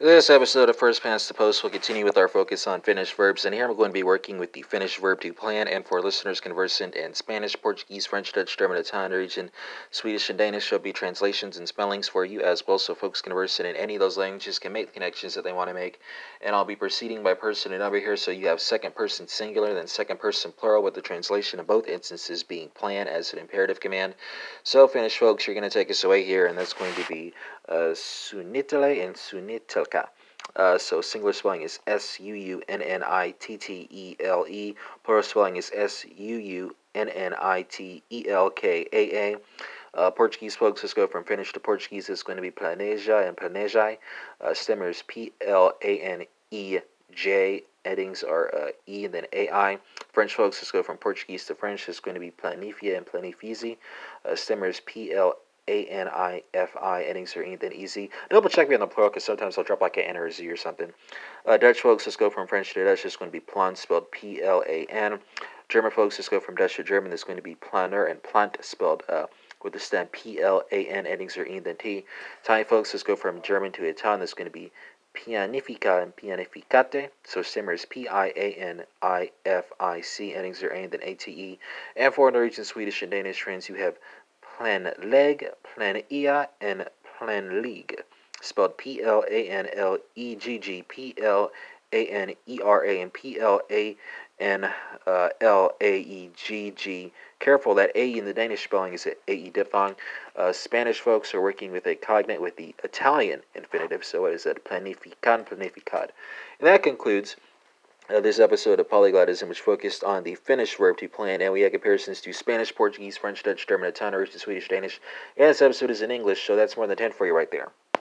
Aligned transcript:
This 0.00 0.28
episode 0.28 0.68
of 0.68 0.76
First 0.76 1.04
Past 1.04 1.28
the 1.28 1.34
Post 1.34 1.62
will 1.62 1.70
continue 1.70 2.04
with 2.04 2.16
our 2.16 2.26
focus 2.26 2.66
on 2.66 2.80
Finnish 2.80 3.12
verbs, 3.12 3.44
and 3.44 3.54
here 3.54 3.64
I'm 3.64 3.76
going 3.76 3.90
to 3.90 3.94
be 3.94 4.02
working 4.02 4.38
with 4.38 4.52
the 4.52 4.62
Finnish 4.62 4.98
verb 4.98 5.20
to 5.20 5.32
plan. 5.32 5.68
And 5.68 5.86
for 5.86 6.02
listeners 6.02 6.40
conversant 6.40 6.96
in 6.96 7.14
Spanish, 7.14 7.54
Portuguese, 7.54 8.04
French, 8.04 8.32
Dutch, 8.32 8.56
German, 8.56 8.78
Italian 8.78 9.12
Norwegian, 9.12 9.52
Swedish, 9.92 10.28
and 10.30 10.38
Danish, 10.38 10.68
there'll 10.68 10.82
be 10.82 10.92
translations 10.92 11.58
and 11.58 11.68
spellings 11.68 12.08
for 12.08 12.24
you 12.24 12.40
as 12.40 12.66
well, 12.66 12.80
so 12.80 12.92
folks 12.92 13.22
conversant 13.22 13.68
in 13.68 13.76
any 13.76 13.94
of 13.94 14.00
those 14.00 14.18
languages 14.18 14.58
can 14.58 14.72
make 14.72 14.88
the 14.88 14.92
connections 14.92 15.32
that 15.34 15.44
they 15.44 15.52
want 15.52 15.68
to 15.68 15.74
make. 15.74 16.00
And 16.40 16.56
I'll 16.56 16.64
be 16.64 16.74
proceeding 16.74 17.22
by 17.22 17.34
person 17.34 17.72
and 17.72 17.80
number 17.80 18.00
here, 18.00 18.16
so 18.16 18.32
you 18.32 18.48
have 18.48 18.60
second 18.60 18.96
person 18.96 19.28
singular, 19.28 19.74
then 19.74 19.86
second 19.86 20.18
person 20.18 20.50
plural, 20.50 20.82
with 20.82 20.94
the 20.94 21.02
translation 21.02 21.60
in 21.60 21.66
both 21.66 21.86
instances 21.86 22.42
being 22.42 22.68
plan 22.70 23.06
as 23.06 23.32
an 23.32 23.38
imperative 23.38 23.78
command. 23.78 24.16
So, 24.64 24.88
Finnish 24.88 25.18
folks, 25.18 25.46
you're 25.46 25.54
going 25.54 25.70
to 25.70 25.70
take 25.70 25.90
us 25.90 26.02
away 26.02 26.24
here, 26.24 26.46
and 26.46 26.58
that's 26.58 26.72
going 26.72 26.94
to 26.94 27.06
be 27.06 27.32
uh, 27.68 27.94
Suunnittele 27.94 29.04
and 29.04 29.14
Uh, 30.56 30.78
so 30.78 31.00
singular 31.00 31.32
spelling 31.32 31.62
is 31.62 31.80
S 31.86 32.20
U 32.20 32.34
U 32.34 32.62
N 32.68 32.80
N 32.82 33.02
I 33.02 33.34
T 33.40 33.56
T 33.56 33.88
E 33.90 34.16
L 34.20 34.46
E. 34.48 34.74
Plural 35.02 35.22
spelling 35.22 35.56
is 35.56 35.70
S 35.74 36.04
U 36.16 36.36
U 36.36 36.76
N 36.94 37.08
N 37.08 37.34
I 37.40 37.62
T 37.62 38.02
E 38.10 38.28
L 38.28 38.50
K 38.50 38.86
A 38.92 39.32
A. 39.32 39.36
Uh, 39.94 40.10
Portuguese 40.10 40.56
folks, 40.56 40.82
let's 40.82 40.94
go 40.94 41.06
from 41.06 41.24
Finnish 41.24 41.52
to 41.52 41.60
Portuguese. 41.60 42.08
It's 42.08 42.22
going 42.22 42.36
to 42.36 42.42
be 42.42 42.50
planeja 42.50 43.26
and 43.26 43.36
planejai. 43.36 43.98
Uh, 44.40 44.48
stemmers 44.48 45.06
P 45.06 45.32
L 45.46 45.72
A 45.82 46.00
N 46.00 46.24
E 46.50 46.78
J. 47.12 47.62
Endings 47.84 48.22
are 48.22 48.54
uh, 48.54 48.68
E 48.88 49.04
and 49.04 49.12
then 49.12 49.26
AI. 49.32 49.78
French 50.12 50.34
folks, 50.34 50.58
let's 50.58 50.72
go 50.72 50.82
from 50.82 50.96
Portuguese 50.96 51.44
to 51.46 51.54
French. 51.54 51.86
It's 51.88 52.00
going 52.00 52.14
to 52.14 52.20
be 52.20 52.30
planifie 52.30 52.96
and 52.96 53.04
planifiez. 53.04 53.76
Uh, 54.24 54.30
stemmers 54.30 54.84
P 54.84 55.12
L 55.12 55.34
a 55.68 55.86
N 55.86 56.08
I 56.08 56.42
F 56.52 56.76
I, 56.80 57.04
endings 57.04 57.36
are 57.36 57.42
anything 57.42 57.72
easy. 57.72 58.10
Double 58.30 58.50
check 58.50 58.68
me 58.68 58.74
on 58.74 58.80
the 58.80 58.86
plural 58.86 59.10
because 59.10 59.24
sometimes 59.24 59.56
I'll 59.56 59.64
drop 59.64 59.80
like 59.80 59.96
an 59.96 60.04
N 60.04 60.16
or 60.16 60.26
a 60.26 60.32
Z 60.32 60.46
or 60.48 60.56
something. 60.56 60.92
Uh, 61.46 61.56
Dutch 61.56 61.80
folks, 61.80 62.06
let's 62.06 62.16
go 62.16 62.30
from 62.30 62.46
French 62.46 62.74
to 62.74 62.84
Dutch. 62.84 63.04
It's 63.04 63.16
going 63.16 63.30
to 63.30 63.32
be 63.32 63.40
plan, 63.40 63.76
spelled 63.76 64.10
P 64.10 64.42
L 64.42 64.62
A 64.68 64.86
N. 64.90 65.18
German 65.68 65.90
folks, 65.90 66.18
let's 66.18 66.28
go 66.28 66.40
from 66.40 66.56
Dutch 66.56 66.76
to 66.76 66.84
German. 66.84 67.12
It's 67.12 67.24
going 67.24 67.38
to 67.38 67.42
be 67.42 67.54
planer 67.54 68.04
and 68.04 68.22
plant, 68.22 68.58
spelled 68.60 69.02
uh, 69.08 69.26
with 69.62 69.72
the 69.72 69.78
stem 69.78 70.06
P 70.08 70.40
L 70.40 70.62
A 70.70 70.86
N, 70.86 71.06
endings 71.06 71.38
are 71.38 71.46
then 71.60 71.76
T. 71.76 72.04
Italian 72.42 72.66
folks, 72.66 72.92
let's 72.92 73.02
go 73.02 73.16
from 73.16 73.40
German 73.40 73.72
to 73.72 73.84
Italian. 73.84 74.22
It's 74.22 74.34
going 74.34 74.46
to 74.46 74.52
be 74.52 74.70
pianifica 75.14 76.02
and 76.02 76.14
pianificate. 76.14 77.10
So 77.24 77.40
stemmer 77.40 77.72
is 77.72 77.86
P 77.86 78.06
I 78.06 78.26
A 78.36 78.54
N 78.58 78.82
I 79.00 79.30
F 79.46 79.64
I 79.80 80.02
C, 80.02 80.34
endings 80.34 80.62
are 80.62 80.68
A 80.68 80.82
and 80.82 80.92
then 80.92 81.00
A 81.02 81.14
T 81.14 81.30
E. 81.30 81.58
And 81.96 82.12
for 82.12 82.30
Norwegian, 82.30 82.64
Swedish, 82.64 83.00
and 83.00 83.10
Danish 83.10 83.38
trends, 83.38 83.68
you 83.68 83.76
have 83.76 83.96
plan 84.56 84.92
leg, 85.02 85.48
planera, 85.64 86.48
and 86.60 86.86
planlæg. 87.18 88.00
Spelled 88.40 88.76
P 88.76 89.02
L 89.02 89.24
A 89.30 89.48
N 89.48 89.68
L 89.72 89.98
E 90.14 90.36
G 90.36 90.58
G, 90.58 90.82
P 90.82 91.14
L 91.22 91.50
A 91.92 92.06
N 92.06 92.34
E 92.46 92.60
R 92.62 92.84
A, 92.84 93.00
and 93.00 93.12
P 93.12 93.40
L 93.40 93.60
A 93.70 93.96
N 94.38 94.70
L 95.40 95.72
A 95.80 95.98
E 95.98 96.30
G 96.36 96.70
G. 96.72 97.12
Careful, 97.40 97.74
that 97.74 97.90
A 97.94 98.18
in 98.18 98.24
the 98.24 98.34
Danish 98.34 98.64
spelling 98.64 98.92
is 98.92 99.06
A 99.06 99.32
E 99.32 99.50
diphthong. 99.50 99.96
Uh, 100.36 100.52
Spanish 100.52 101.00
folks 101.00 101.34
are 101.34 101.40
working 101.40 101.72
with 101.72 101.86
a 101.86 101.94
cognate 101.94 102.40
with 102.40 102.56
the 102.56 102.74
Italian 102.84 103.40
infinitive, 103.54 104.04
so 104.04 104.26
it 104.26 104.34
is 104.34 104.46
a 104.46 104.54
planifican, 104.54 105.46
planificad. 105.46 106.10
And 106.58 106.68
that 106.68 106.82
concludes 106.82 107.36
uh, 108.08 108.20
this 108.20 108.38
episode 108.38 108.80
of 108.80 108.88
Polyglotism, 108.88 109.48
which 109.48 109.60
focused 109.60 110.04
on 110.04 110.24
the 110.24 110.34
Finnish 110.34 110.76
verb 110.76 110.98
to 110.98 111.08
plan, 111.08 111.40
and 111.40 111.52
we 111.52 111.62
had 111.62 111.72
comparisons 111.72 112.20
to 112.20 112.32
Spanish, 112.32 112.74
Portuguese, 112.74 113.16
French, 113.16 113.42
Dutch, 113.42 113.66
German, 113.66 113.88
Italian, 113.88 114.26
Swedish, 114.30 114.68
Danish, 114.68 115.00
and 115.36 115.48
this 115.48 115.62
episode 115.62 115.90
is 115.90 116.02
in 116.02 116.10
English, 116.10 116.46
so 116.46 116.54
that's 116.56 116.76
more 116.76 116.86
than 116.86 116.96
10 116.96 117.12
for 117.12 117.26
you 117.26 117.34
right 117.34 117.50
there. 117.50 117.72